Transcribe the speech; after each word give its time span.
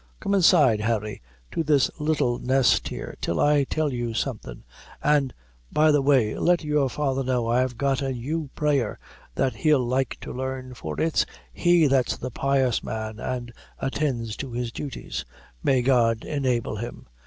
"Come 0.19 0.33
inside, 0.33 0.81
Harry, 0.81 1.21
to 1.51 1.63
this 1.63 1.91
little 1.99 2.39
nest 2.39 2.87
here, 2.87 3.13
till 3.21 3.39
I 3.39 3.65
tell 3.65 3.93
you 3.93 4.15
something; 4.15 4.63
an', 5.03 5.31
by 5.71 5.91
the 5.91 6.01
way, 6.01 6.35
let 6.35 6.63
your 6.63 6.89
father 6.89 7.23
know 7.23 7.45
I've 7.47 7.77
got 7.77 8.01
a 8.01 8.11
new 8.11 8.49
prayer 8.55 8.97
that 9.35 9.57
he'll 9.57 9.85
like 9.85 10.17
to 10.21 10.33
learn, 10.33 10.73
for 10.73 10.99
it's 10.99 11.23
he 11.53 11.85
that's 11.85 12.17
the 12.17 12.31
pious 12.31 12.83
man, 12.83 13.19
an' 13.19 13.51
attinds 13.79 14.35
to 14.37 14.51
his 14.53 14.71
duties 14.71 15.23
may 15.61 15.83
God 15.83 16.23
enable 16.25 16.77
him! 16.77 17.05